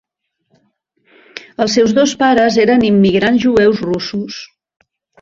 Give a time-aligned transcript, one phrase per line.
[1.65, 4.45] Els seus dos pares eren immigrants jueus russos.